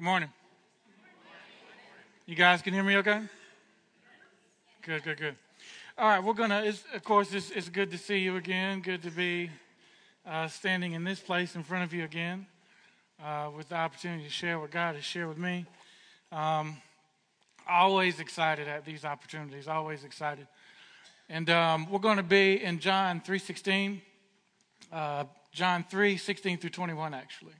[0.00, 0.30] Good morning.
[2.24, 3.20] You guys can hear me okay?
[4.80, 5.36] Good, good, good.
[5.98, 8.80] All right, we're going to, of course, it's, it's good to see you again.
[8.80, 9.50] Good to be
[10.26, 12.46] uh, standing in this place in front of you again
[13.22, 15.66] uh, with the opportunity to share what God has shared with me.
[16.32, 16.78] Um,
[17.68, 20.46] always excited at these opportunities, always excited.
[21.28, 24.00] And um, we're going to be in John 3.16,
[24.94, 27.52] uh, John 3, 16 through 21, actually.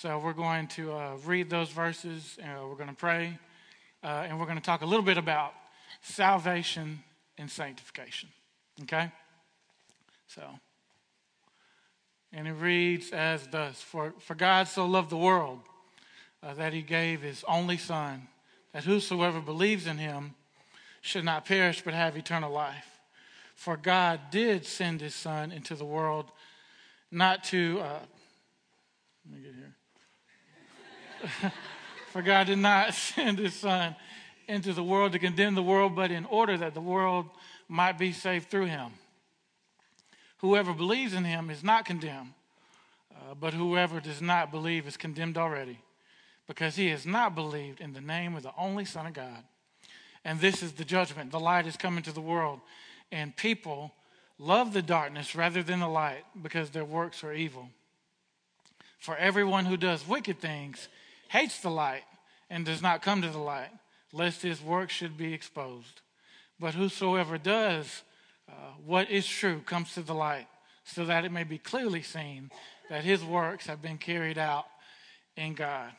[0.00, 3.38] So we're going to uh, read those verses, and we're going to pray,
[4.02, 5.52] uh, and we're going to talk a little bit about
[6.00, 7.00] salvation
[7.38, 8.30] and sanctification.
[8.82, 9.12] Okay?
[10.26, 10.42] So,
[12.32, 15.60] and it reads as thus For, for God so loved the world
[16.42, 18.26] uh, that he gave his only Son,
[18.72, 20.34] that whosoever believes in him
[21.02, 22.98] should not perish but have eternal life.
[23.54, 26.32] For God did send his Son into the world
[27.10, 27.98] not to, uh,
[29.30, 29.76] let me get here
[32.12, 33.96] For God did not send his Son
[34.48, 37.26] into the world to condemn the world, but in order that the world
[37.68, 38.92] might be saved through him.
[40.38, 42.34] Whoever believes in him is not condemned,
[43.12, 45.78] uh, but whoever does not believe is condemned already,
[46.46, 49.44] because he has not believed in the name of the only Son of God.
[50.24, 51.30] And this is the judgment.
[51.30, 52.60] The light is coming to the world,
[53.10, 53.92] and people
[54.38, 57.68] love the darkness rather than the light because their works are evil.
[58.98, 60.88] For everyone who does wicked things
[61.32, 62.04] hates the light
[62.50, 63.70] and does not come to the light,
[64.12, 66.02] lest his work should be exposed.
[66.60, 68.02] But whosoever does
[68.46, 68.52] uh,
[68.84, 70.46] what is true comes to the light,
[70.84, 72.50] so that it may be clearly seen
[72.90, 74.66] that his works have been carried out
[75.34, 75.90] in God.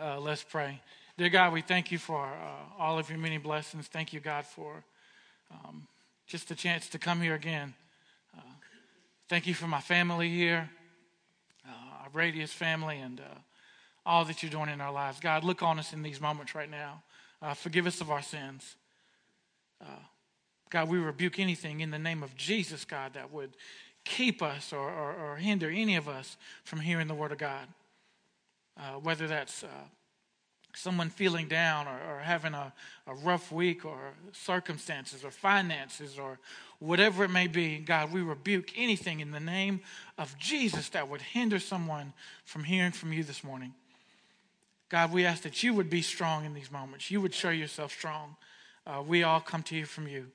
[0.00, 0.80] Uh, let's pray.
[1.18, 3.86] Dear God, we thank you for uh, all of your many blessings.
[3.86, 4.82] Thank you, God, for
[5.50, 5.86] um,
[6.26, 7.74] just the chance to come here again.
[8.34, 8.40] Uh,
[9.28, 10.70] thank you for my family here,
[11.68, 13.24] uh, our Radius family, and uh,
[14.08, 15.20] all that you're doing in our lives.
[15.20, 17.02] God, look on us in these moments right now.
[17.42, 18.76] Uh, forgive us of our sins.
[19.82, 20.00] Uh,
[20.70, 23.50] God, we rebuke anything in the name of Jesus, God, that would
[24.04, 27.68] keep us or, or, or hinder any of us from hearing the Word of God.
[28.78, 29.66] Uh, whether that's uh,
[30.74, 32.72] someone feeling down or, or having a,
[33.06, 36.38] a rough week or circumstances or finances or
[36.78, 39.80] whatever it may be, God, we rebuke anything in the name
[40.16, 42.14] of Jesus that would hinder someone
[42.46, 43.74] from hearing from you this morning.
[44.88, 47.10] God, we ask that you would be strong in these moments.
[47.10, 48.36] You would show yourself strong.
[48.86, 50.28] Uh, we all come to you from you.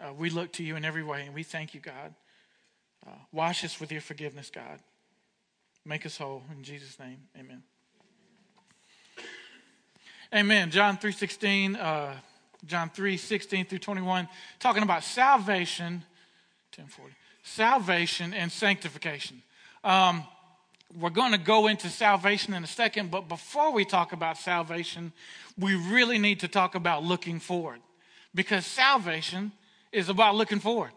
[0.00, 2.14] Uh, we look to you in every way, and we thank you, God.
[3.06, 4.78] Uh, wash us with your forgiveness, God.
[5.84, 6.44] Make us whole.
[6.56, 7.62] In Jesus' name, amen.
[10.32, 10.70] Amen.
[10.70, 12.12] John 3.16, uh,
[12.66, 14.28] John 3, 16 through 21,
[14.60, 16.04] talking about salvation,
[16.76, 19.42] 1040, salvation and sanctification.
[19.82, 20.24] Um,
[20.96, 25.12] we're going to go into salvation in a second, but before we talk about salvation,
[25.58, 27.80] we really need to talk about looking forward
[28.34, 29.52] because salvation
[29.92, 30.90] is about looking forward.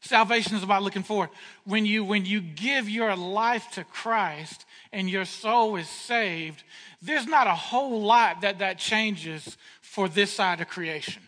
[0.00, 1.28] Salvation is about looking forward.
[1.64, 6.64] When you, when you give your life to Christ and your soul is saved,
[7.00, 11.22] there's not a whole lot that that changes for this side of creation.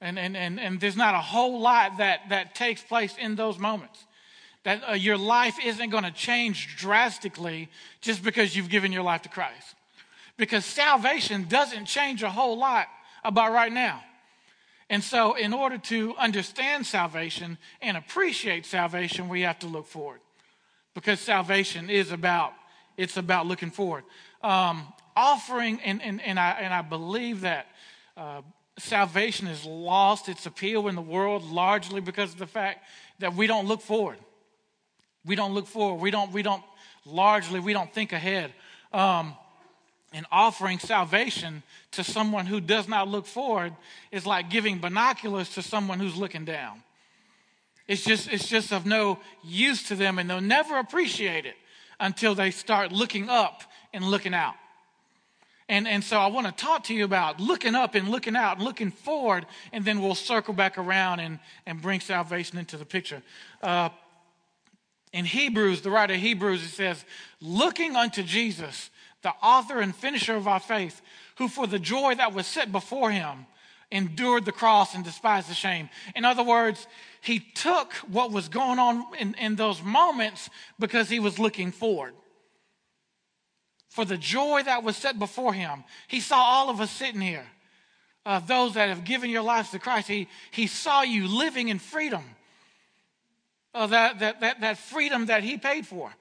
[0.00, 3.58] And, and, and, and there's not a whole lot that, that takes place in those
[3.58, 4.04] moments
[4.64, 7.68] that uh, your life isn't going to change drastically
[8.00, 9.74] just because you've given your life to Christ.
[10.36, 12.88] Because salvation doesn't change a whole lot
[13.22, 14.02] about right now.
[14.90, 20.20] And so, in order to understand salvation and appreciate salvation, we have to look forward.
[20.94, 22.52] Because salvation is about,
[22.96, 24.04] it's about looking forward.
[24.42, 27.66] Um, offering, and, and, and, I, and I believe that
[28.16, 28.42] uh,
[28.78, 32.84] salvation has lost its appeal in the world largely because of the fact
[33.20, 34.18] that we don't look forward.
[35.24, 36.00] We don't look forward.
[36.00, 36.62] We don't, we don't
[37.06, 38.52] largely, we don't think ahead.
[38.92, 39.34] Um,
[40.12, 41.62] and offering salvation
[41.92, 43.74] to someone who does not look forward
[44.12, 46.82] is like giving binoculars to someone who's looking down.
[47.88, 51.56] It's just, it's just of no use to them, and they'll never appreciate it
[52.00, 54.54] until they start looking up and looking out.
[55.68, 58.58] And, and so I want to talk to you about looking up and looking out
[58.58, 62.84] and looking forward, and then we'll circle back around and, and bring salvation into the
[62.84, 63.22] picture.
[63.62, 63.88] Uh,
[65.14, 67.04] in Hebrews, the writer of Hebrews, it says,
[67.40, 68.90] looking unto Jesus,
[69.22, 71.00] the author and finisher of our faith,
[71.36, 73.46] who for the joy that was set before him
[73.92, 75.88] endured the cross and despised the shame.
[76.16, 76.88] In other words,
[77.20, 80.50] he took what was going on in, in those moments
[80.80, 82.14] because he was looking forward.
[83.90, 87.46] For the joy that was set before him, he saw all of us sitting here.
[88.26, 91.78] Uh, those that have given your lives to Christ, he, he saw you living in
[91.78, 92.24] freedom
[93.74, 96.12] uh, that, that, that, that freedom that he paid for.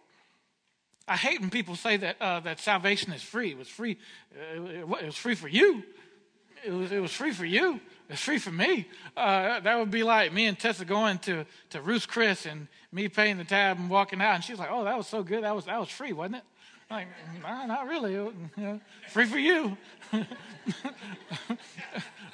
[1.08, 3.52] I hate when people say that uh, that salvation is free.
[3.52, 3.98] It was free.
[4.34, 5.84] Uh, it was free for you.
[6.66, 7.80] It was, it was free for you.
[8.10, 8.88] It's free for me.
[9.18, 13.10] Uh, that would be like me and Tessa going to, to Ruth's Chris and me
[13.10, 14.36] paying the tab and walking out.
[14.36, 15.44] And she's like, oh, that was so good.
[15.44, 16.44] That was, that was free, wasn't it?
[16.94, 17.08] Like,
[17.42, 18.32] nah, not really.
[19.10, 19.76] Free for you.
[20.12, 20.28] but,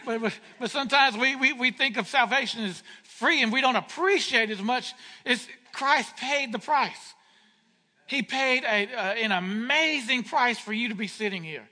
[0.05, 4.49] but, but sometimes we, we, we think of salvation as free and we don't appreciate
[4.49, 4.93] as much
[5.25, 7.13] as Christ paid the price.
[8.05, 11.69] He paid a, uh, an amazing price for you to be sitting here.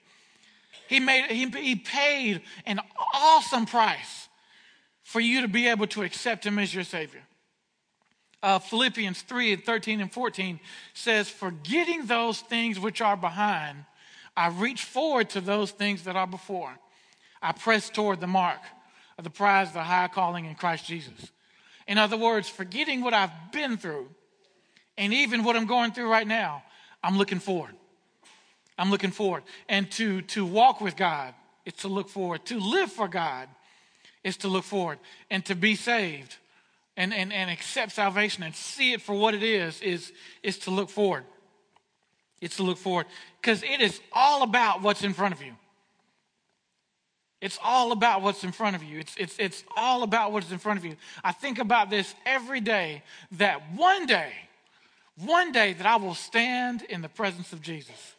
[0.88, 2.80] He, made, he, he paid an
[3.14, 4.30] awesome price
[5.04, 7.27] for you to be able to accept him as your Savior.
[8.44, 10.60] Uh, Philippians 3 and 13 and 14
[10.94, 13.86] says, Forgetting those things which are behind,
[14.36, 16.78] I reach forward to those things that are before.
[17.42, 18.60] I press toward the mark
[19.18, 21.32] of the prize of the high calling in Christ Jesus.
[21.88, 24.10] In other words, forgetting what I've been through
[24.98, 26.64] and even what I'm going through right now,
[27.04, 27.76] I'm looking forward.
[28.78, 29.44] I'm looking forward.
[29.68, 31.34] And to, to walk with God
[31.66, 32.46] is to look forward.
[32.48, 33.48] To live for God
[34.24, 35.00] is to look forward.
[35.32, 36.38] And to be saved
[36.98, 40.12] and, and, and accept salvation and see it for what it is, is,
[40.44, 41.24] is to look forward.
[42.42, 43.06] It's to look forward.
[43.40, 45.54] Because it is all about what's in front of you.
[47.40, 49.00] It's all about what's in front of you.
[49.00, 50.96] It's, it's, it's all about what's in front of you.
[51.24, 53.04] I think about this every day
[53.34, 54.32] that one day,
[55.24, 58.16] one day that I will stand in the presence of Jesus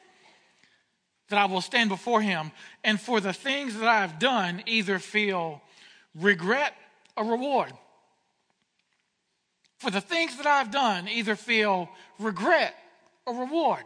[1.29, 2.53] that I will stand before him
[2.83, 5.61] and for the things that I have done either feel
[6.15, 6.75] regret
[7.17, 7.73] or reward.
[9.79, 11.89] For the things that I've done either feel
[12.19, 12.75] regret
[13.27, 13.85] or reward.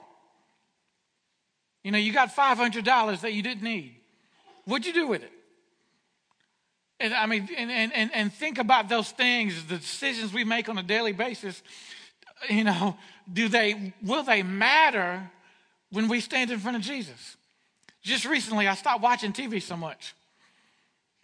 [1.85, 3.97] You know, you got $500 that you didn't need.
[4.65, 5.33] What'd you do with it?
[7.01, 10.79] And I mean, and, and, and think about those things, the decisions we make on
[10.79, 11.63] a daily basis.
[12.49, 12.97] You know,
[13.33, 15.29] do they, will they matter
[15.93, 17.37] when we stand in front of Jesus.
[18.03, 20.15] Just recently, I stopped watching TV so much.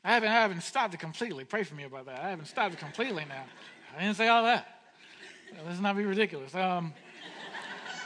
[0.04, 1.44] I haven't, I haven't stopped it completely.
[1.44, 2.20] Pray for me about that.
[2.20, 3.44] I haven't stopped it completely now.
[3.98, 4.64] I didn't say all that.
[5.66, 6.54] Let's not be ridiculous.
[6.54, 6.94] Um,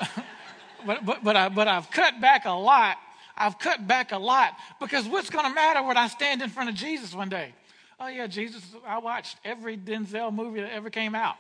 [0.87, 2.97] but, but, but, I, but I've cut back a lot.
[3.37, 6.71] I've cut back a lot because what's going to matter when I stand in front
[6.71, 7.53] of Jesus one day?
[8.01, 11.37] Oh, yeah, Jesus, I watched every Denzel movie that ever came out.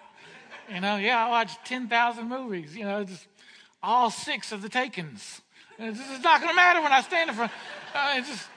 [0.68, 3.26] You know, yeah, I watched 10,000 movies, you know, just
[3.82, 5.40] all six of the takens.
[5.78, 7.52] It's, it's not going to matter when I stand in front.
[7.94, 8.48] Uh, it's, just,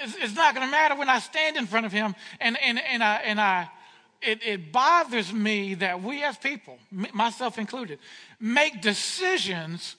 [0.00, 2.16] it's, it's not going to matter when I stand in front of him.
[2.40, 3.68] And, and, and I, and I
[4.24, 6.78] it, it bothers me that we as people,
[7.12, 7.98] myself included,
[8.40, 9.96] make decisions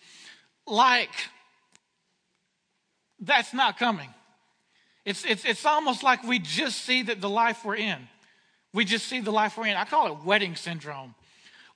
[0.67, 1.11] like
[3.19, 4.09] that's not coming.
[5.05, 8.07] It's, it's, it's almost like we just see that the life we're in.
[8.73, 9.77] We just see the life we're in.
[9.77, 11.15] I call it wedding syndrome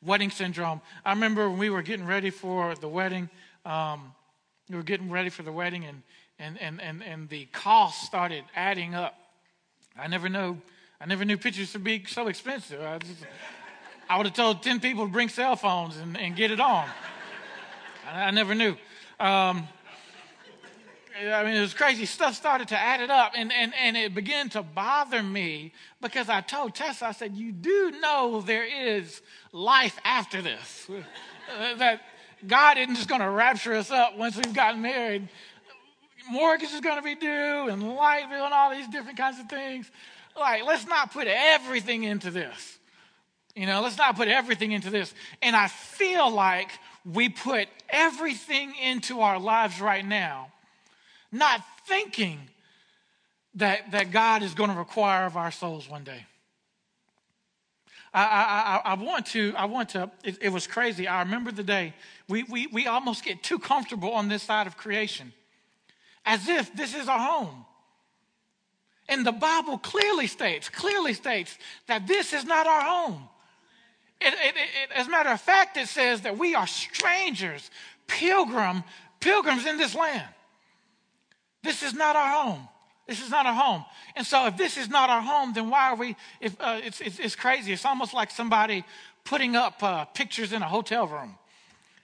[0.03, 0.81] wedding syndrome.
[1.05, 3.29] I remember when we were getting ready for the wedding,
[3.65, 4.13] um,
[4.69, 6.03] we were getting ready for the wedding, and,
[6.37, 9.15] and, and, and, and the cost started adding up.
[9.97, 10.57] I never knew,
[11.01, 12.81] I never knew pictures would be so expensive.
[12.81, 13.25] I, just,
[14.09, 16.87] I would have told 10 people to bring cell phones and, and get it on.
[18.11, 18.75] I, I never knew.
[19.17, 19.67] Um,
[21.17, 22.05] I mean, it was crazy.
[22.05, 26.27] Stuff started to add it up, and, and, and it began to bother me because
[26.27, 29.21] I told Tessa, I said, You do know there is
[29.53, 30.89] life after this.
[31.77, 32.01] that
[32.45, 35.27] God isn't just going to rapture us up once we've gotten married.
[36.29, 39.49] Mortgage is going to be due, and light bill, and all these different kinds of
[39.49, 39.89] things.
[40.39, 42.77] Like, let's not put everything into this.
[43.55, 45.13] You know, let's not put everything into this.
[45.41, 46.69] And I feel like
[47.05, 50.51] we put everything into our lives right now
[51.31, 52.39] not thinking
[53.55, 56.25] that, that God is going to require of our souls one day.
[58.11, 61.07] I, I, I, want to, I want to, it, it, was crazy.
[61.07, 61.93] I remember the day
[62.27, 65.31] we, we, we almost get too comfortable on this side of creation
[66.25, 67.65] as if this is our home.
[69.09, 73.27] And the Bible clearly states, clearly states that this is not our home.
[74.21, 77.71] It, it, it, as a matter of fact, it says that we are strangers,
[78.05, 78.83] pilgrim,
[79.19, 80.27] pilgrims in this land.
[81.63, 82.67] This is not our home.
[83.07, 83.83] This is not our home.
[84.15, 86.15] And so, if this is not our home, then why are we?
[86.39, 87.73] If uh, it's, it's, it's, crazy.
[87.73, 88.83] It's almost like somebody
[89.23, 91.35] putting up uh, pictures in a hotel room.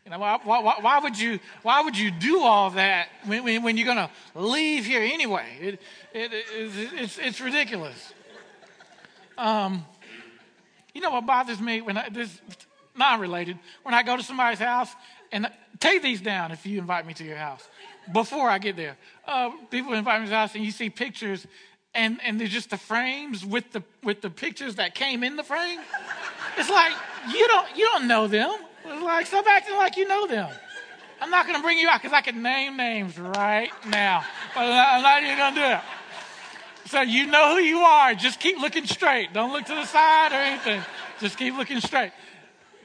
[0.06, 1.40] You know, why, why, why, would you?
[1.64, 5.48] Why would you do all that when, when, when you're going to leave here anyway?
[5.60, 5.82] It,
[6.14, 8.14] it, it, it's, it's ridiculous.
[9.36, 9.84] Um,
[10.94, 12.40] you know what bothers me when I, this
[12.96, 14.94] non-related when I go to somebody's house
[15.32, 17.68] and take these down if you invite me to your house
[18.14, 18.98] before I get there.
[19.28, 21.48] Uh, people invite me to the house and you see pictures
[21.96, 25.44] and, and they're just the frames with the with the pictures that came in the
[25.44, 25.80] frame.
[26.58, 26.94] It's like
[27.34, 28.56] you don't you don't know them.
[28.88, 30.50] It's like stop acting like you know them.
[31.22, 34.24] I'm not going to bring you out because I can name names right now.
[34.54, 35.82] But I'm not even going to do it.
[36.88, 38.14] So you know who you are.
[38.14, 39.34] Just keep looking straight.
[39.34, 40.82] Don't look to the side or anything.
[41.20, 42.12] Just keep looking straight.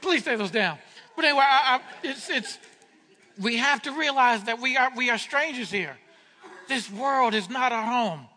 [0.01, 0.79] Please take those down.
[1.15, 2.57] But anyway, I, I, it's, it's,
[3.39, 5.97] we have to realize that we are, we are strangers here.
[6.67, 8.27] This world is not our home.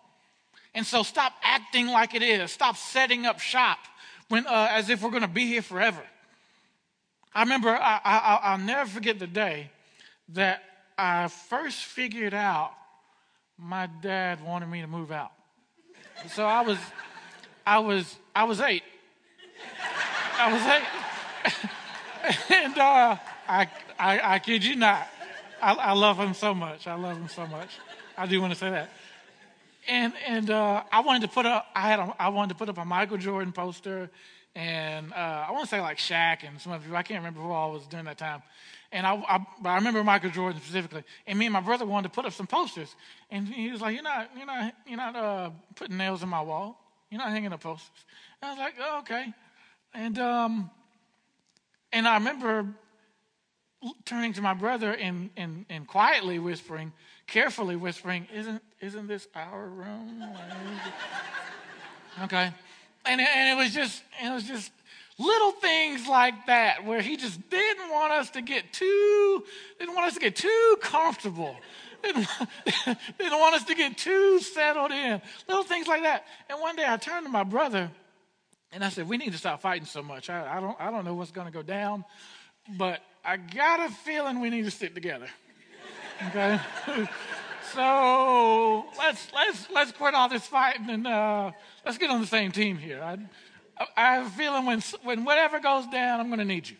[0.74, 2.50] And so stop acting like it is.
[2.50, 3.78] Stop setting up shop
[4.28, 6.02] when, uh, as if we're going to be here forever.
[7.34, 9.70] I remember, I, I, I'll never forget the day
[10.30, 10.62] that
[10.96, 12.72] I first figured out
[13.58, 15.32] my dad wanted me to move out.
[16.28, 16.78] So I was,
[17.66, 18.84] I was, I was eight.
[20.38, 21.70] I was eight.
[22.56, 23.16] and uh,
[23.48, 25.08] I, I, I kid you not,
[25.60, 26.86] I, I love him so much.
[26.86, 27.70] I love him so much.
[28.16, 28.90] I do want to say that.
[29.86, 31.66] And and uh, I wanted to put up.
[31.74, 31.98] I had.
[31.98, 34.10] A, I wanted to put up a Michael Jordan poster,
[34.54, 36.96] and uh, I want to say like Shaq and some other people.
[36.96, 38.42] I can't remember who all was during that time.
[38.92, 41.02] And I, I, but I remember Michael Jordan specifically.
[41.26, 42.94] And me and my brother wanted to put up some posters.
[43.30, 46.40] And he was like, "You're not, you're not, you're not uh, putting nails in my
[46.40, 46.78] wall.
[47.10, 48.04] You're not hanging up posters."
[48.40, 49.34] And I was like, oh, "Okay."
[49.94, 50.70] And um,
[51.92, 52.66] and I remember
[54.04, 56.92] turning to my brother and, and, and quietly whispering,
[57.26, 60.24] carefully whispering, "Isn't isn't this our room?"
[62.22, 62.52] okay.
[63.06, 64.70] And and it was just it was just
[65.18, 69.44] Little things like that where he just didn't want us to get too,
[69.78, 71.56] didn't want us to get too comfortable.
[72.04, 72.28] Didn't,
[73.18, 75.22] didn't want us to get too settled in.
[75.48, 76.26] Little things like that.
[76.50, 77.90] And one day I turned to my brother
[78.72, 80.28] and I said, We need to stop fighting so much.
[80.28, 82.04] I, I don't, I don't know what's going to go down,
[82.76, 85.28] but I got a feeling we need to stick together.
[86.28, 86.60] Okay?
[87.74, 91.50] so let's, let's, let's quit all this fighting and uh,
[91.84, 93.02] let's get on the same team here.
[93.02, 93.18] I,
[93.96, 96.76] I have a feeling when, when whatever goes down, I'm going to need you.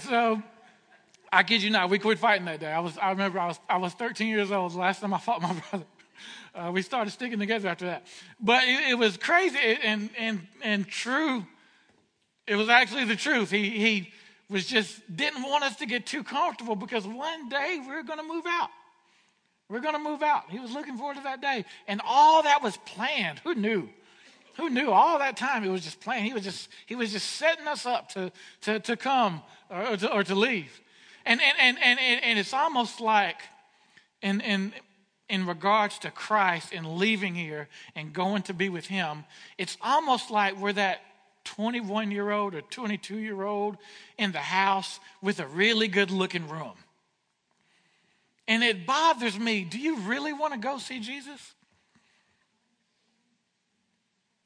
[0.00, 0.42] so
[1.32, 2.70] I kid you not, we quit fighting that day.
[2.70, 5.18] I, was, I remember I was, I was 13 years old the last time I
[5.18, 5.86] fought my brother.
[6.54, 8.06] Uh, we started sticking together after that.
[8.40, 11.46] But it, it was crazy and, and, and true.
[12.46, 13.50] It was actually the truth.
[13.50, 14.12] He, he
[14.50, 18.18] was just didn't want us to get too comfortable because one day we we're going
[18.18, 18.70] to move out.
[19.68, 20.44] We we're going to move out.
[20.50, 21.64] He was looking forward to that day.
[21.86, 23.40] And all that was planned.
[23.40, 23.88] Who knew?
[24.56, 26.24] Who knew all that time he was just playing?
[26.24, 28.32] He was just, he was just setting us up to,
[28.62, 30.80] to, to come or to, or to leave.
[31.24, 33.36] And, and, and, and, and it's almost like
[34.22, 34.72] in, in,
[35.28, 39.24] in regards to Christ and leaving here and going to be with him,
[39.58, 41.02] it's almost like we're that
[41.44, 43.76] 21 year old or 22 year old
[44.16, 46.74] in the house with a really good looking room.
[48.48, 49.62] And it bothers me.
[49.62, 51.54] Do you really want to go see Jesus?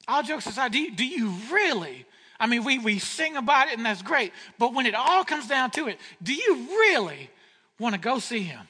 [0.08, 2.04] all jokes aside, do you, do you really?
[2.38, 5.46] I mean, we, we sing about it and that's great, but when it all comes
[5.46, 7.30] down to it, do you really
[7.78, 8.68] want to go see him?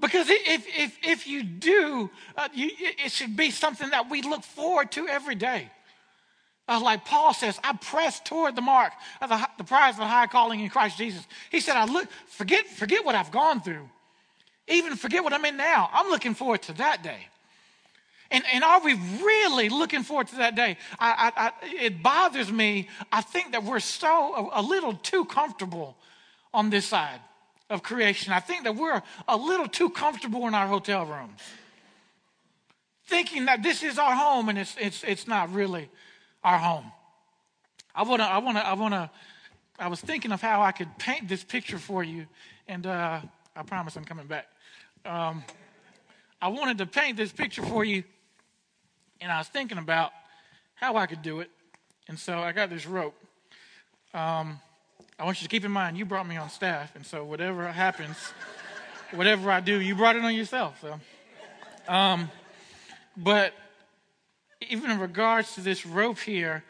[0.00, 4.42] Because if, if, if you do, uh, you, it should be something that we look
[4.42, 5.70] forward to every day.
[6.72, 10.06] Uh, like Paul says, I press toward the mark of the, the prize of the
[10.06, 11.26] high calling in Christ Jesus.
[11.50, 13.90] He said, I look, forget, forget what I've gone through.
[14.68, 15.90] Even forget what I'm in now.
[15.92, 17.26] I'm looking forward to that day.
[18.30, 20.78] And, and are we really looking forward to that day?
[20.98, 21.52] I, I, I,
[21.84, 22.88] it bothers me.
[23.12, 25.98] I think that we're so a, a little too comfortable
[26.54, 27.20] on this side
[27.68, 28.32] of creation.
[28.32, 31.38] I think that we're a little too comfortable in our hotel rooms,
[33.04, 35.90] thinking that this is our home and it's, it's, it's not really
[36.44, 36.90] our home.
[37.94, 39.10] I want to, I want to, I want to,
[39.78, 42.26] I was thinking of how I could paint this picture for you,
[42.68, 43.20] and uh,
[43.54, 44.46] I promise I'm coming back.
[45.04, 45.44] Um,
[46.40, 48.04] I wanted to paint this picture for you
[49.22, 50.10] and I was thinking about
[50.74, 51.50] how I could do it.
[52.08, 53.14] And so I got this rope.
[54.12, 54.58] Um,
[55.18, 56.96] I want you to keep in mind, you brought me on staff.
[56.96, 58.16] And so whatever happens,
[59.12, 60.80] whatever I do, you brought it on yourself.
[60.80, 60.98] So,
[61.86, 62.30] um,
[63.16, 63.54] but
[64.72, 66.64] even in regards to this rope here,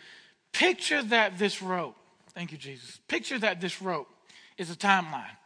[0.50, 1.94] picture that this rope,
[2.34, 4.08] thank you, Jesus, picture that this rope
[4.58, 5.36] is a timeline,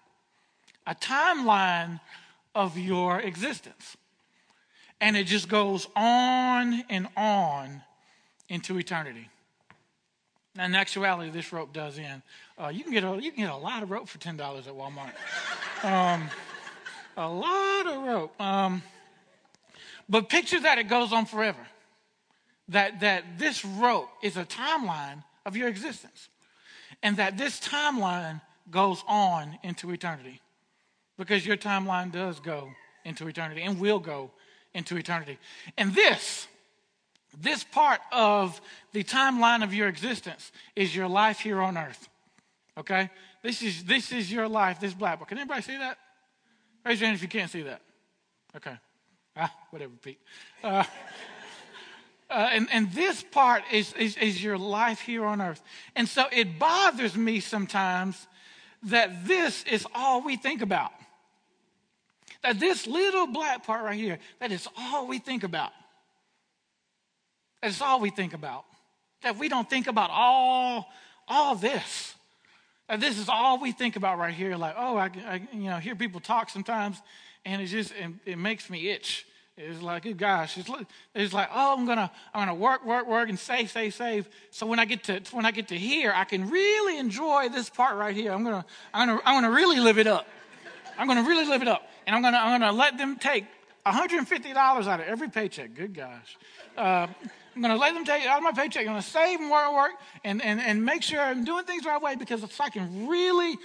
[0.87, 2.01] a timeline
[2.55, 3.99] of your existence.
[5.03, 7.83] And it just goes on and on
[8.49, 9.29] into eternity.
[10.55, 12.23] Now, in actuality, this rope does end.
[12.57, 14.73] Uh, you, can get a, you can get a lot of rope for $10 at
[14.73, 15.85] Walmart.
[15.85, 16.31] Um,
[17.19, 18.41] a lot of rope.
[18.41, 18.83] Um,
[20.09, 21.67] but picture that it goes on forever.
[22.69, 26.29] That, that this rope is a timeline of your existence.
[27.03, 30.41] And that this timeline goes on into eternity.
[31.17, 32.71] Because your timeline does go
[33.05, 34.33] into eternity and will go
[34.75, 35.39] into eternity.
[35.79, 36.49] And this,
[37.41, 38.61] this part of
[38.93, 42.09] the timeline of your existence is your life here on earth.
[42.77, 43.11] Okay?
[43.43, 45.29] This is, this is your life, this black book.
[45.29, 45.99] Can anybody see that?
[46.85, 47.81] Raise your hand if you can't see that.
[48.57, 48.77] Okay.
[49.37, 50.19] Ah, whatever, Pete.
[50.63, 50.85] Uh,
[52.29, 55.63] uh, and, and this part is, is, is your life here on earth.
[55.95, 58.27] And so it bothers me sometimes
[58.85, 60.93] that this is all we think about.
[62.43, 65.73] That this little black part right here, that is all we think about.
[67.63, 68.65] That's all we think about.
[69.23, 70.89] That we don't think about all,
[71.27, 72.15] all this.
[72.89, 74.57] That this is all we think about right here.
[74.57, 77.01] Like, oh, I, I you know, hear people talk sometimes,
[77.45, 79.27] and it just it, it makes me itch.
[79.59, 80.71] It's like, oh gosh, it's,
[81.15, 84.29] it's like, oh, I'm gonna, I'm gonna work, work, work, and save, save, save.
[84.51, 87.71] So when I get to, when I get to here, I can really enjoy this
[87.71, 88.33] part right here.
[88.33, 90.27] I'm gonna, I'm gonna, I'm gonna really live it up.
[90.99, 93.47] I'm gonna really live it up, and I'm gonna, I'm gonna let them take
[93.87, 95.75] $150 out of every paycheck.
[95.75, 96.37] Good gosh.
[96.77, 97.07] Uh,
[97.55, 98.83] I'm going to let them take out of my paycheck.
[98.83, 99.93] I'm going to save and work, work,
[100.25, 103.07] and, and, and make sure I'm doing things the right way because if I can
[103.07, 103.57] really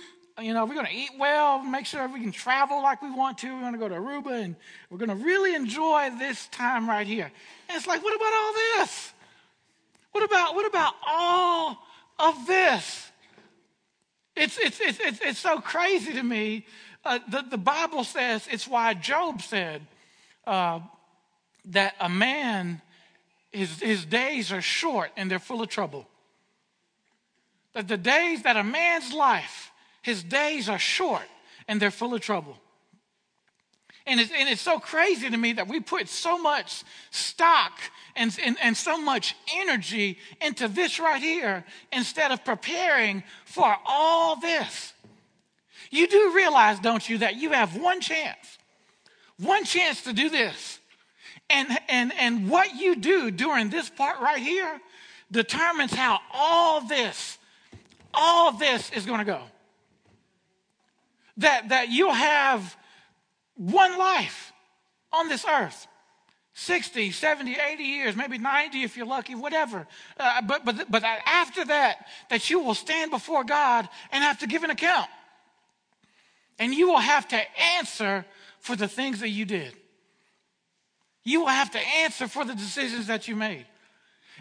[0.42, 3.38] you know, we're going to eat well, make sure we can travel like we want
[3.40, 3.54] to.
[3.54, 4.56] We're going to go to Aruba and
[4.90, 7.32] we're going to really enjoy this time right here.
[7.70, 9.14] And it's like, what about all this?
[10.12, 11.78] What about, what about all
[12.20, 13.12] of this?
[14.36, 16.66] It's, it's, it's, it's, it's so crazy to me.
[17.04, 19.82] Uh, the, the Bible says it's why Job said
[20.46, 20.80] uh,
[21.66, 22.82] that a man,
[23.52, 26.08] his, his days are short and they're full of trouble.
[27.74, 29.71] That the days that a man's life
[30.02, 31.28] his days are short
[31.68, 32.58] and they're full of trouble.
[34.08, 37.80] And it's, and it's so crazy to me that we put so much stock
[38.16, 44.38] and, and, and so much energy into this right here instead of preparing for all
[44.38, 44.94] this.
[45.92, 48.58] You do realize, don't you, that you have one chance,
[49.38, 50.80] one chance to do this.
[51.50, 54.80] And, and, and what you do during this part right here
[55.32, 57.38] determines how all this,
[58.14, 59.42] all this is going to go
[61.38, 62.76] that, that you'll have
[63.56, 64.52] one life
[65.12, 65.88] on this earth
[66.54, 69.88] 60, 70, 80 years, maybe 90 if you're lucky, whatever.
[70.20, 74.48] Uh, but, but, but after that, that you will stand before God and have to
[74.48, 75.10] give an account.
[76.60, 77.42] And you will have to
[77.78, 78.26] answer
[78.60, 79.74] for the things that you did.
[81.24, 83.66] You will have to answer for the decisions that you made.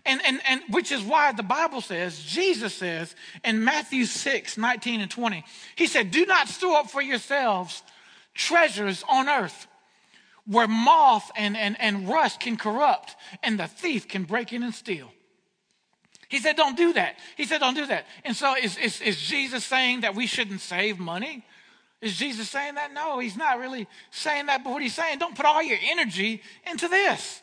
[0.04, 5.00] And, and, and which is why the Bible says, Jesus says in Matthew 6, 19
[5.00, 5.44] and 20,
[5.76, 7.82] he said, Do not store up for yourselves
[8.34, 9.66] treasures on earth
[10.46, 14.74] where moth and, and, and rust can corrupt and the thief can break in and
[14.74, 15.10] steal.
[16.28, 17.16] He said, Don't do that.
[17.36, 18.06] He said, Don't do that.
[18.24, 21.44] And so is, is, is Jesus saying that we shouldn't save money?
[22.00, 22.94] Is Jesus saying that?
[22.94, 24.64] No, he's not really saying that.
[24.64, 27.42] But what he's saying, don't put all your energy into this.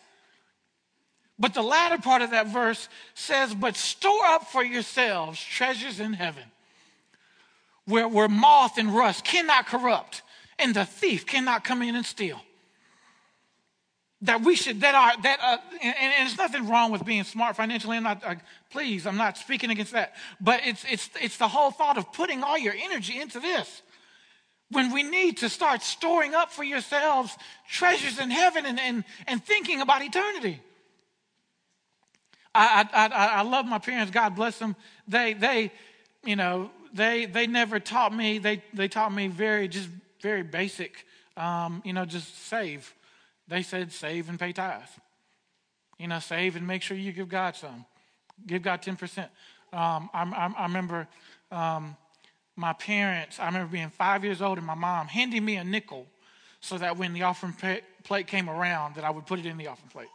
[1.40, 6.14] But the latter part of that verse says, But store up for yourselves treasures in
[6.14, 6.44] heaven,
[7.86, 10.24] where, where moth and rust cannot corrupt,
[10.58, 12.42] and the thief cannot come in and steal.
[14.24, 17.56] That we should, that are, that, uh, and, and, there's nothing wrong with being smart
[17.56, 17.98] financially.
[17.98, 18.34] I'm not, uh,
[18.72, 20.16] please, I'm not speaking against that.
[20.42, 23.84] But it's, it's, it's the whole thought of putting all your energy into this
[24.72, 27.38] when we need to start storing up for yourselves
[27.70, 30.62] treasures in heaven and, and, and thinking about eternity.
[32.58, 34.12] I, I, I, I love my parents.
[34.12, 34.76] God bless them.
[35.08, 35.72] They, they,
[36.26, 38.40] you know, they, they never taught me.
[38.40, 39.90] They, they taught me very, just
[40.22, 42.94] very basic, um, you know, just save.
[43.48, 44.82] They said save and pay tithe.
[46.00, 47.86] You know, save and make sure you give God some.
[48.46, 49.20] Give God 10%.
[49.74, 51.08] Um, I, I, I, remember
[51.52, 51.96] um,
[52.56, 56.08] my parents, I remember being five years old and my mom handing me a nickel
[56.60, 57.56] so that when the offering
[58.04, 60.08] plate came around that I would put it in the offering plate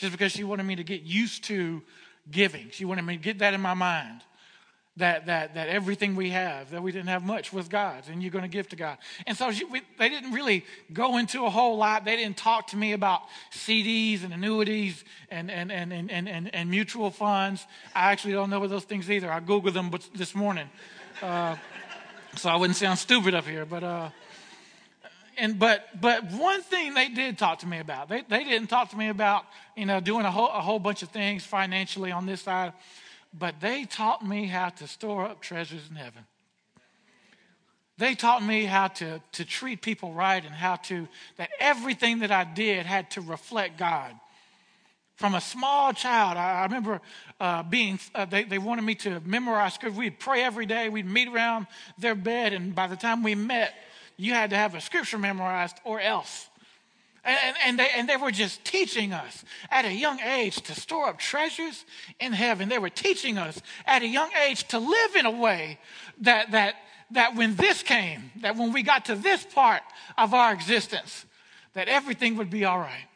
[0.00, 1.82] just because she wanted me to get used to
[2.30, 2.70] giving.
[2.70, 4.22] She wanted me to get that in my mind.
[4.96, 8.32] That, that, that everything we have, that we didn't have much was God's, and you're
[8.32, 8.98] going to give to God.
[9.26, 12.04] And so she, we, they didn't really go into a whole lot.
[12.04, 16.70] They didn't talk to me about CDs and annuities and, and, and, and, and, and
[16.70, 17.66] mutual funds.
[17.94, 19.32] I actually don't know those things either.
[19.32, 20.68] I Googled them this morning.
[21.22, 21.56] Uh,
[22.36, 23.64] so I wouldn't sound stupid up here.
[23.64, 24.10] But uh,
[25.40, 28.90] and but but one thing they did talk to me about they, they didn't talk
[28.90, 29.44] to me about
[29.76, 32.72] you know doing a whole, a whole bunch of things financially on this side
[33.32, 36.24] but they taught me how to store up treasures in heaven.
[37.96, 42.30] They taught me how to, to treat people right and how to that everything that
[42.30, 44.14] i did had to reflect god.
[45.16, 47.00] From a small child i, I remember
[47.38, 49.98] uh, being uh, they, they wanted me to memorize scripture.
[49.98, 50.88] We'd pray every day.
[50.88, 51.66] We'd meet around
[51.98, 53.74] their bed and by the time we met
[54.20, 56.48] you had to have a scripture memorized or else.
[57.24, 61.08] And, and, they, and they were just teaching us at a young age to store
[61.08, 61.84] up treasures
[62.18, 62.68] in heaven.
[62.68, 65.78] They were teaching us at a young age to live in a way
[66.22, 66.76] that, that,
[67.10, 69.82] that when this came, that when we got to this part
[70.16, 71.26] of our existence,
[71.74, 73.06] that everything would be all right.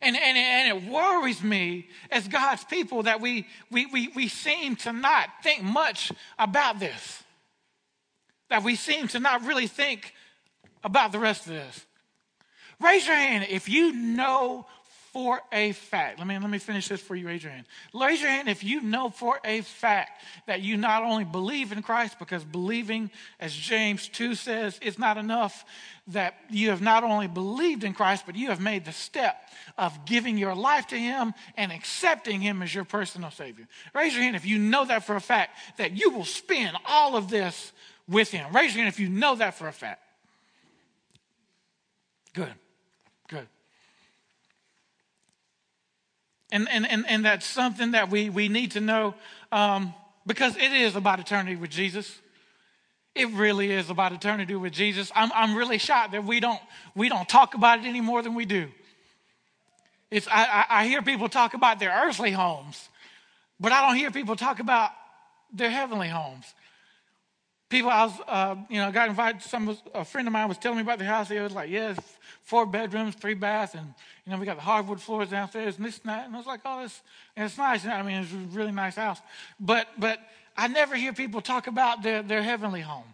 [0.00, 4.76] And, and, and it worries me as God's people that we, we, we, we seem
[4.76, 7.23] to not think much about this.
[8.54, 10.14] That we seem to not really think
[10.84, 11.84] about the rest of this.
[12.80, 14.68] Raise your hand if you know
[15.12, 16.20] for a fact.
[16.20, 17.26] Let me, let me finish this for you.
[17.26, 17.66] Raise your hand.
[17.92, 21.82] Raise your hand if you know for a fact that you not only believe in
[21.82, 25.64] Christ, because believing, as James 2 says, is not enough,
[26.08, 29.36] that you have not only believed in Christ, but you have made the step
[29.76, 33.66] of giving your life to Him and accepting Him as your personal Savior.
[33.94, 37.16] Raise your hand if you know that for a fact, that you will spend all
[37.16, 37.72] of this
[38.08, 38.54] with Him.
[38.54, 40.02] Raise your hand if you know that for a fact.
[42.34, 42.52] Good.
[43.28, 43.46] Good.
[46.52, 49.14] And, and, and, and that's something that we, we need to know
[49.50, 49.94] um,
[50.26, 52.20] because it is about eternity with Jesus.
[53.14, 55.10] It really is about eternity with Jesus.
[55.14, 56.60] I'm, I'm really shocked that we don't,
[56.94, 58.68] we don't talk about it any more than we do.
[60.10, 62.88] It's, I, I hear people talk about their earthly homes,
[63.58, 64.90] but I don't hear people talk about
[65.52, 66.54] their heavenly homes.
[67.74, 69.42] People, I was, uh, you know, I got invited.
[69.42, 71.28] Some a friend of mine was telling me about the house.
[71.28, 72.04] He was like, "Yes, yeah,
[72.44, 75.98] four bedrooms, three baths, and you know, we got the hardwood floors downstairs and this
[75.98, 77.02] and that." And I was like, "Oh, this,
[77.36, 77.84] it's nice.
[77.84, 79.20] I mean, it's a really nice house."
[79.58, 80.20] But, but
[80.56, 83.12] I never hear people talk about their their heavenly home.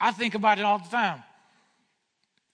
[0.00, 1.24] I think about it all the time.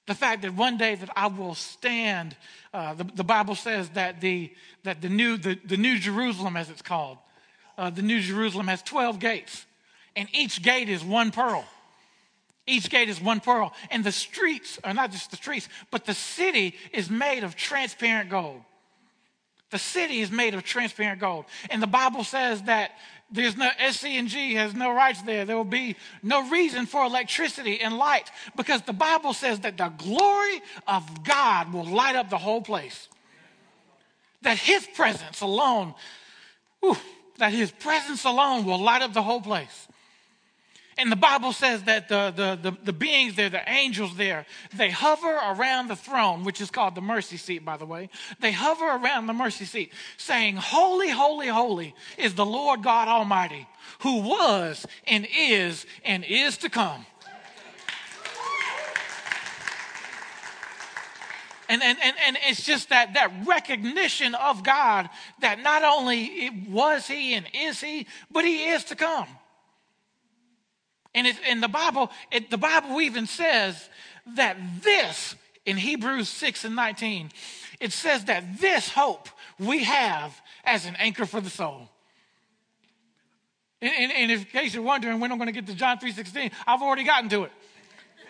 [0.07, 2.35] The fact that one day that I will stand.
[2.73, 4.51] Uh, the, the Bible says that the
[4.85, 7.19] that the new the, the new Jerusalem, as it's called,
[7.77, 9.66] uh, the new Jerusalem has twelve gates
[10.17, 11.65] and each gate is one pearl.
[12.67, 13.73] Each gate is one pearl.
[13.91, 18.31] And the streets are not just the streets, but the city is made of transparent
[18.31, 18.63] gold.
[19.71, 21.45] The city is made of transparent gold.
[21.71, 22.93] And the Bible says that
[23.31, 25.45] there's no SCE&G has no rights there.
[25.45, 29.89] There will be no reason for electricity and light because the Bible says that the
[29.89, 33.09] glory of God will light up the whole place.
[34.43, 35.95] That his presence alone,
[36.81, 36.97] whew,
[37.39, 39.89] that his presence alone will light up the whole place.
[40.99, 44.89] And the Bible says that the, the, the, the, beings there, the angels there, they
[44.89, 48.09] hover around the throne, which is called the mercy seat, by the way.
[48.41, 53.69] They hover around the mercy seat, saying, Holy, holy, holy is the Lord God Almighty,
[54.01, 57.05] who was and is and is to come.
[61.69, 67.07] And, and, and, and it's just that, that recognition of God that not only was
[67.07, 69.27] he and is he, but he is to come.
[71.17, 73.89] And in the Bible, it, the Bible even says
[74.37, 77.31] that this, in Hebrews 6 and 19,
[77.81, 81.89] it says that this hope we have as an anchor for the soul.
[83.81, 86.53] And, and, and in case you're wondering when I'm going to get to John 3.16,
[86.67, 87.53] I've already gotten to it.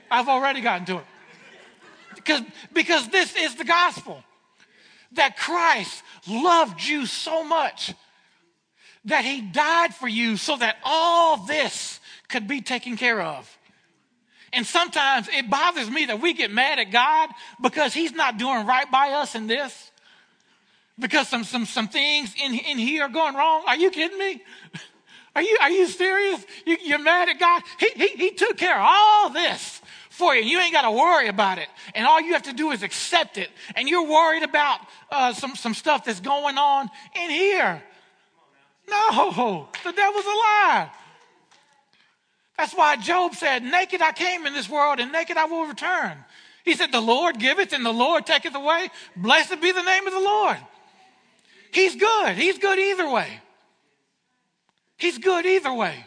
[0.09, 1.05] I've already gotten to it.
[2.15, 4.23] Because, because this is the gospel.
[5.13, 7.95] That Christ loved you so much
[9.07, 11.96] that he died for you so that all this
[12.29, 13.59] could be taken care of.
[14.53, 18.67] And sometimes it bothers me that we get mad at God because He's not doing
[18.67, 19.91] right by us in this.
[20.99, 23.65] Because some, some, some things in, in here are going wrong.
[23.67, 24.43] Are you kidding me?
[25.35, 26.43] Are you, are you serious?
[26.65, 27.63] You, you're mad at God?
[27.79, 30.43] He, he, he took care of all this for you.
[30.43, 31.69] You ain't got to worry about it.
[31.95, 33.51] And all you have to do is accept it.
[33.75, 37.83] And you're worried about uh, some, some stuff that's going on in here.
[38.89, 40.91] No, the devil's a lie.
[42.59, 46.17] That's why Job said, Naked I came in this world, and naked I will return.
[46.65, 48.91] He said, The Lord giveth, and the Lord taketh away.
[49.15, 50.57] Blessed be the name of the Lord.
[51.73, 52.37] He's good.
[52.37, 53.41] He's good either way.
[54.97, 56.07] He's good either way.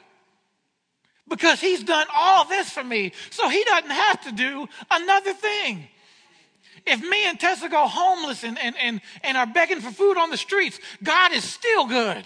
[1.27, 5.88] Because he's done all this for me, so he doesn't have to do another thing.
[6.88, 10.31] If me and Tessa go homeless and, and, and, and are begging for food on
[10.31, 12.25] the streets, God is still good.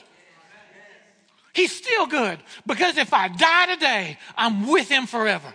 [1.53, 5.53] He's still good because if I die today, I'm with him forever.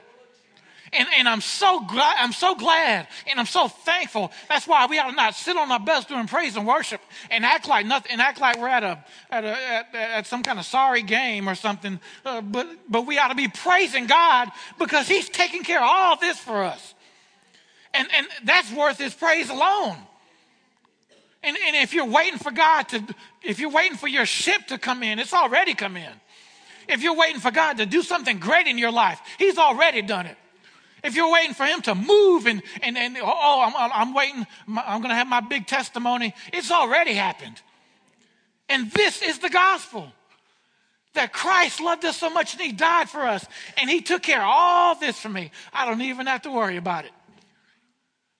[0.93, 4.33] And, and I'm so glad, I'm so glad and I'm so thankful.
[4.49, 7.45] That's why we ought to not sit on our butts doing praise and worship and
[7.45, 10.59] act like nothing and act like we're at a at, a, at, at some kind
[10.59, 12.01] of sorry game or something.
[12.25, 16.17] Uh, but but we ought to be praising God because He's taking care of all
[16.17, 16.95] this for us.
[17.93, 19.97] And and that's worth His praise alone.
[21.43, 23.03] And, and if you're waiting for God to,
[23.43, 26.13] if you're waiting for your ship to come in, it's already come in.
[26.89, 30.27] If you're waiting for God to do something great in your life, He's already done
[30.27, 30.37] it.
[31.05, 35.01] If you're waiting for Him to move and, and, and oh, I'm, I'm waiting, I'm
[35.01, 37.61] going to have my big testimony, it's already happened.
[38.69, 40.13] And this is the gospel
[41.15, 43.47] That Christ loved us so much and he died for us
[43.81, 45.51] and he took care of all this for me.
[45.73, 47.13] I don't even have to worry about it.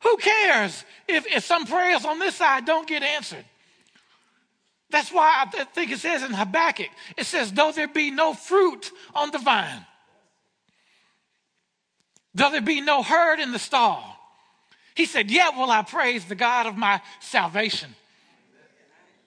[0.03, 3.45] Who cares if, if some prayers on this side don't get answered?
[4.91, 8.91] That's why I think it says in Habakkuk, it says, though there be no fruit
[9.15, 9.85] on the vine,
[12.35, 14.19] though there be no herd in the stall,
[14.95, 17.95] he said, Yet will I praise the God of my salvation.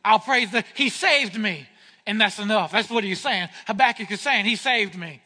[0.04, 1.66] I'll praise the, He saved me.
[2.06, 2.74] And that's enough.
[2.74, 3.48] That's what he's saying.
[3.68, 5.22] Habakkuk is saying, He saved me.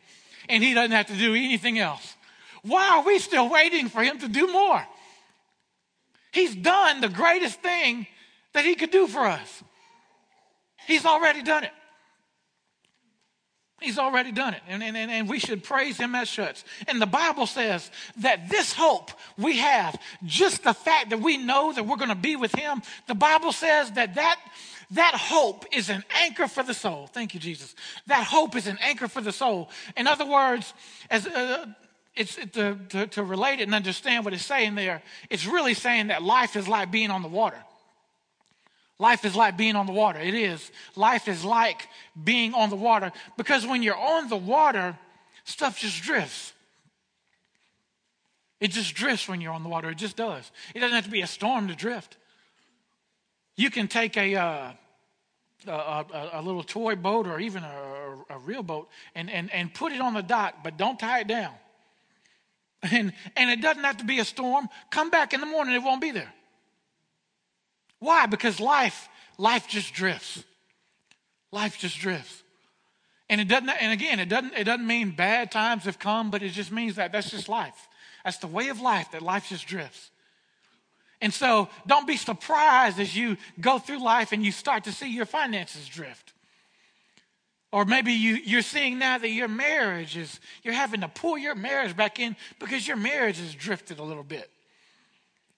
[0.48, 2.16] And He doesn't have to do anything else.
[2.62, 4.86] Why are we still waiting for Him to do more?
[6.36, 8.08] He's done the greatest thing
[8.52, 9.64] that He could do for us.
[10.86, 11.72] He's already done it.
[13.80, 14.62] He's already done it.
[14.68, 16.64] And, and, and we should praise him as such.
[16.90, 21.72] And the Bible says that this hope we have, just the fact that we know
[21.72, 24.38] that we're going to be with him, the Bible says that that,
[24.92, 27.08] that hope is an anchor for the soul.
[27.08, 27.76] Thank you, Jesus.
[28.08, 29.70] That hope is an anchor for the soul.
[29.96, 30.74] In other words,
[31.10, 31.66] as uh,
[32.16, 36.08] it's to, to, to relate it and understand what it's saying there, it's really saying
[36.08, 37.58] that life is like being on the water.
[38.98, 40.20] Life is like being on the water.
[40.20, 40.72] It is.
[40.96, 41.90] Life is like
[42.24, 44.98] being on the water because when you're on the water,
[45.44, 46.54] stuff just drifts.
[48.62, 49.90] It just drifts when you're on the water.
[49.90, 50.50] It just does.
[50.74, 52.16] It doesn't have to be a storm to drift.
[53.58, 54.72] You can take a, uh,
[55.68, 59.74] a, a, a, little toy boat or even a, a real boat and, and, and
[59.74, 61.54] put it on the dock, but don't tie it down.
[62.92, 64.70] And, and it doesn't have to be a storm.
[64.92, 66.32] Come back in the morning, it won't be there.
[68.00, 68.26] Why?
[68.26, 70.44] Because life, life just drifts.
[71.52, 72.44] Life just drifts.
[73.30, 76.44] And it doesn't, and again, it doesn't, it doesn't mean bad times have come, but
[76.44, 77.88] it just means that that's just life.
[78.24, 80.12] That's the way of life, that life just drifts.
[81.22, 85.10] And so don't be surprised as you go through life and you start to see
[85.12, 86.34] your finances drift.
[87.76, 91.56] Or maybe you, you're seeing now that your marriage is, you're having to pull your
[91.56, 94.50] marriage back in because your marriage has drifted a little bit.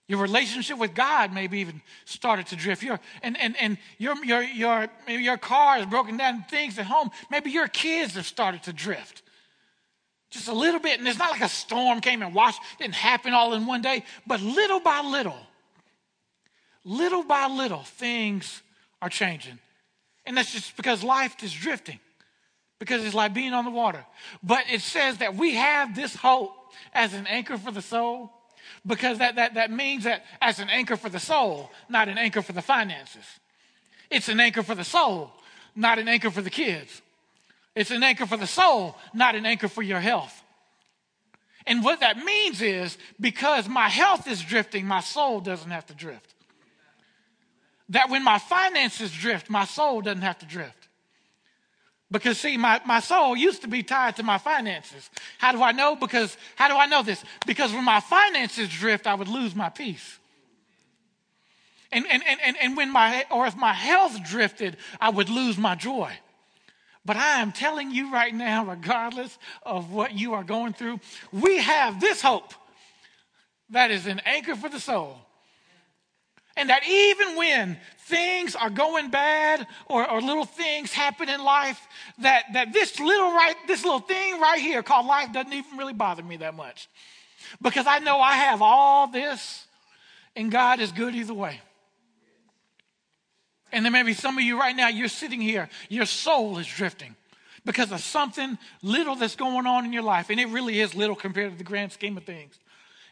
[0.08, 2.82] Your relationship with God maybe even started to drift.
[2.82, 6.88] Your, and and, and your, your, your, maybe your car is broken down, things at
[6.88, 7.12] home.
[7.30, 9.22] Maybe your kids have started to drift.
[10.32, 10.98] Just a little bit.
[10.98, 14.04] And it's not like a storm came and washed, didn't happen all in one day.
[14.26, 15.38] But little by little,
[16.84, 18.64] little by little, things
[19.04, 19.60] are changing.
[20.26, 22.00] And that's just because life is drifting,
[22.80, 24.06] because it's like being on the water.
[24.44, 26.54] But it says that we have this hope
[26.94, 28.32] as an anchor for the soul
[28.86, 32.42] because that, that, that means that as an anchor for the soul, not an anchor
[32.42, 33.26] for the finances.
[34.10, 35.32] It's an anchor for the soul,
[35.76, 37.02] not an anchor for the kids.
[37.76, 40.44] It's an anchor for the soul, not an anchor for your health.
[41.66, 45.94] And what that means is because my health is drifting, my soul doesn't have to
[45.94, 46.34] drift.
[47.90, 50.77] That when my finances drift, my soul doesn't have to drift.
[52.10, 55.10] Because, see, my, my soul used to be tied to my finances.
[55.40, 55.96] How do I know?
[55.96, 57.24] Because, how do I know this?
[57.46, 60.18] Because when my finances drift, I would lose my peace.
[61.92, 65.76] And, and, and, and when my, or if my health drifted, I would lose my
[65.76, 66.12] joy.
[67.06, 71.00] But I am telling you right now, regardless of what you are going through,
[71.32, 72.54] we have this hope
[73.70, 75.18] that is an anchor for the soul.
[76.58, 81.80] And that even when things are going bad or, or little things happen in life,
[82.18, 85.94] that, that this little right, this little thing right here called life doesn't even really
[85.94, 86.90] bother me that much.
[87.62, 89.68] Because I know I have all this
[90.36, 91.62] and God is good either way.
[93.72, 96.66] And there may be some of you right now, you're sitting here, your soul is
[96.66, 97.16] drifting
[97.66, 100.32] because of something little that's going on in your life.
[100.32, 102.58] And it really is little compared to the grand scheme of things.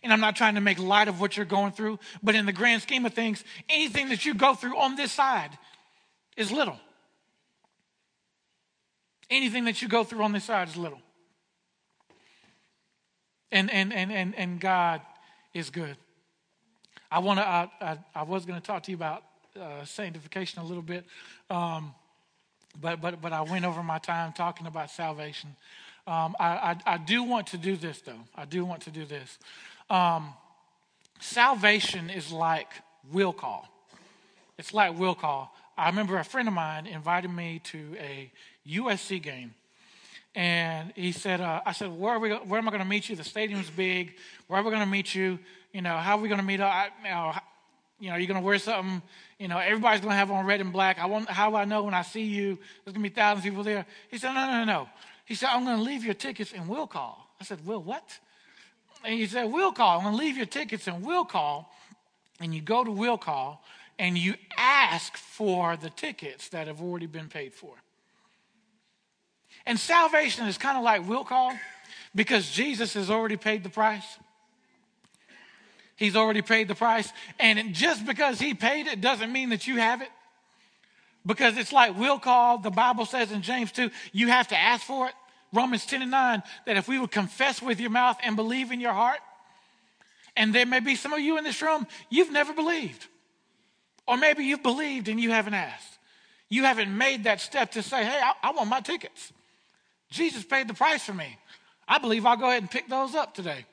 [0.05, 2.53] And I'm not trying to make light of what you're going through, but in the
[2.53, 5.49] grand scheme of things, anything that you go through on this side
[6.37, 6.77] is little.
[9.31, 11.01] Anything that you go through on this side is little.
[13.51, 15.01] And and and and, and God
[15.55, 15.97] is good.
[17.09, 17.47] I want to.
[17.47, 19.23] I, I, I, was going to talk to you about
[19.59, 21.05] uh, sanctification a little bit,
[21.49, 21.95] um,
[22.79, 25.55] but but but I went over my time talking about salvation.
[26.07, 28.13] Um, I, I, I do want to do this though.
[28.35, 29.39] I do want to do this.
[29.89, 30.33] Um,
[31.19, 32.67] salvation is like
[33.11, 33.67] will call.
[34.57, 35.53] It's like will call.
[35.77, 38.31] I remember a friend of mine invited me to a
[38.67, 39.53] USC game.
[40.35, 43.09] And he said, uh, I said, where, are we, where am I going to meet
[43.09, 43.15] you?
[43.15, 44.15] The stadium's big.
[44.47, 45.39] Where are we going to meet you?
[45.73, 46.71] You know, how are we going to meet up?
[46.71, 47.33] I, you know,
[47.99, 49.01] you know, you're going to wear something.
[49.39, 50.99] You know, everybody's going to have on red and black.
[50.99, 52.59] I want, how do I know when I see you?
[52.83, 53.85] There's going to be thousands of people there.
[54.11, 54.89] He said, no, no, no, no.
[55.25, 57.27] He said, I'm going to leave your tickets and we'll call.
[57.41, 58.19] I said, Will, what?
[59.03, 59.97] And he said, We'll call.
[59.97, 61.71] I'm going to leave your tickets and we'll call.
[62.39, 63.63] And you go to will call
[63.97, 67.73] and you ask for the tickets that have already been paid for.
[69.65, 71.53] And salvation is kind of like will call
[72.13, 74.17] because Jesus has already paid the price.
[75.95, 77.11] He's already paid the price.
[77.39, 80.09] And just because he paid it doesn't mean that you have it.
[81.25, 84.83] Because it's like we'll call, the Bible says in James 2, you have to ask
[84.85, 85.13] for it.
[85.53, 88.79] Romans 10 and 9, that if we would confess with your mouth and believe in
[88.79, 89.19] your heart,
[90.35, 93.07] and there may be some of you in this room, you've never believed.
[94.07, 95.97] Or maybe you've believed and you haven't asked.
[96.49, 99.31] You haven't made that step to say, hey, I, I want my tickets.
[100.11, 101.37] Jesus paid the price for me.
[101.87, 103.65] I believe I'll go ahead and pick those up today.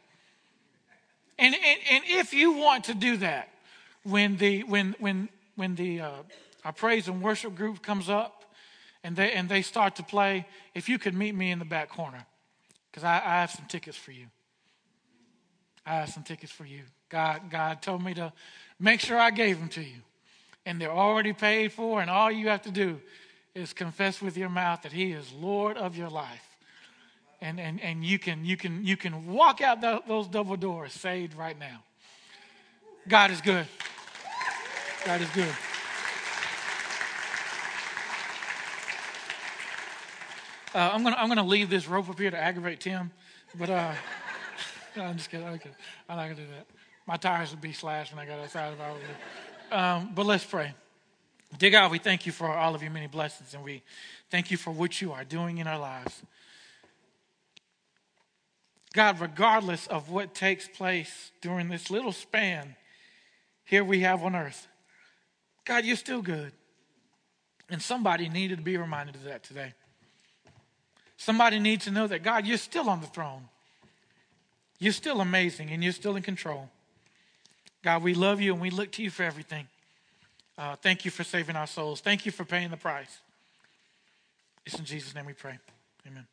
[1.39, 3.49] And, and, and if you want to do that,
[4.05, 6.11] when the, when, when, when the uh,
[6.65, 8.45] our praise and worship group comes up
[9.05, 11.89] and they, and they start to play, if you could meet me in the back
[11.89, 12.25] corner,
[12.91, 14.27] because I, I have some tickets for you.
[15.85, 16.83] I have some tickets for you.
[17.09, 18.33] God, God told me to
[18.79, 20.03] make sure I gave them to you.
[20.65, 23.01] And they're already paid for, and all you have to do
[23.55, 26.47] is confess with your mouth that He is Lord of your life.
[27.41, 30.93] And, and, and you, can, you, can, you can walk out the, those double doors
[30.93, 31.83] saved right now.
[33.09, 33.67] God is good.
[35.05, 35.53] God is good.
[40.75, 43.11] Uh, I'm gonna I'm gonna leave this rope up here to aggravate Tim,
[43.59, 43.93] but uh,
[44.97, 45.47] no, I'm just kidding.
[45.47, 45.61] I'm.
[46.09, 46.67] I'm not gonna do that.
[47.07, 49.01] My tires would be slashed when I got outside if I was.
[49.71, 50.73] Um, but let's pray.
[51.59, 53.83] Dear God, we thank you for all of your many blessings, and we
[54.31, 56.23] thank you for what you are doing in our lives.
[58.95, 62.77] God, regardless of what takes place during this little span
[63.65, 64.69] here we have on earth,
[65.67, 66.53] God, you're still good.
[67.71, 69.75] And somebody needed to be reminded of that today.
[71.23, 73.45] Somebody needs to know that, God, you're still on the throne.
[74.81, 76.69] You're still amazing and you're still in control.
[77.85, 79.69] God, we love you and we look to you for everything.
[80.59, 82.01] Uh, thank you for saving our souls.
[82.01, 83.21] Thank you for paying the price.
[84.67, 85.61] It's in Jesus' name we pray.
[86.09, 86.27] Amen.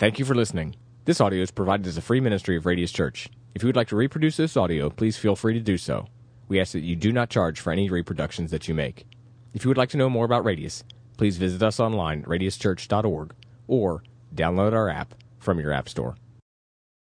[0.00, 0.74] Thank you for listening.
[1.04, 3.28] This audio is provided as a free ministry of Radius Church.
[3.54, 6.08] If you would like to reproduce this audio, please feel free to do so.
[6.48, 9.06] We ask that you do not charge for any reproductions that you make.
[9.54, 10.82] If you would like to know more about Radius,
[11.16, 13.32] please visit us online at radiuschurch.org
[13.68, 14.02] or
[14.34, 16.16] download our app from your App Store.